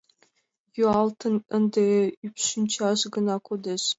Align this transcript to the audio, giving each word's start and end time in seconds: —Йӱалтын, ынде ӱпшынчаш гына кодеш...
—Йӱалтын, 0.77 1.33
ынде 1.55 1.83
ӱпшынчаш 2.25 2.99
гына 3.13 3.35
кодеш... 3.47 3.83